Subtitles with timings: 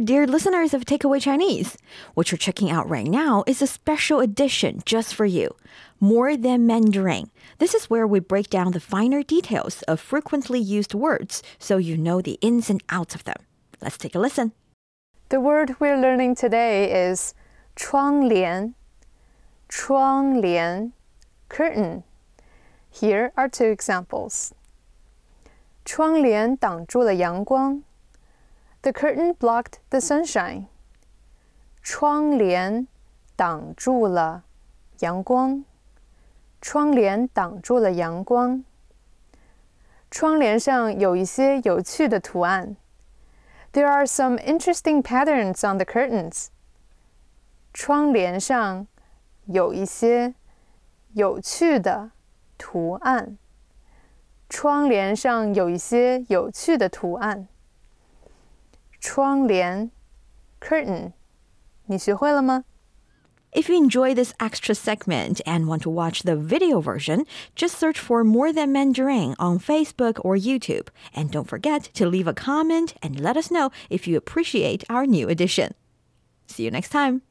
[0.00, 1.76] dear listeners of Takeaway Chinese.
[2.14, 5.54] What you're checking out right now is a special edition just for you.
[6.00, 7.30] More Than Mandarin.
[7.58, 11.98] This is where we break down the finer details of frequently used words so you
[11.98, 13.36] know the ins and outs of them.
[13.82, 14.52] Let's take a listen.
[15.28, 17.34] The word we're learning today is
[17.76, 18.74] 窗帘,
[19.68, 20.94] 窗帘,
[21.50, 22.02] curtain.
[22.90, 24.52] Here are two examples.
[25.84, 27.82] 窗帘挡住了阳光。
[28.82, 30.66] The curtain blocked the sunshine.
[31.82, 32.86] 窗帘
[33.34, 34.44] 挡住了
[35.00, 35.64] 阳光。
[36.60, 38.64] 窗帘挡住了阳光。
[40.10, 42.76] 窗帘上有一些有趣的图案。
[43.72, 46.46] There are some interesting patterns on the curtains.
[47.74, 48.86] 窗帘上
[49.44, 50.34] 有一些
[51.12, 52.10] 有趣的
[52.56, 53.36] 图案。
[54.48, 57.48] 窗帘上有一些有趣的图案。
[59.10, 59.90] 窗帘
[60.60, 61.12] curtain，
[61.86, 62.64] 你学会了吗？
[63.52, 67.24] If you enjoy this extra segment and want to watch the video version,
[67.54, 70.88] just search for More Than Mandarin on Facebook or YouTube.
[71.14, 75.06] And don't forget to leave a comment and let us know if you appreciate our
[75.06, 75.72] new edition.
[76.46, 77.22] See you next time.